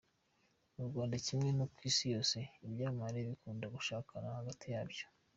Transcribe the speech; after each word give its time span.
Mu 0.75 0.83
Rwanda 0.89 1.15
kimwe 1.25 1.49
no 1.57 1.65
ku 1.73 1.79
isi 1.89 2.05
yose, 2.13 2.37
ibyamamare 2.65 3.19
bikunda 3.29 3.65
gushakana 3.75 4.27
hagati 4.39 4.65
yabyo. 4.73 5.05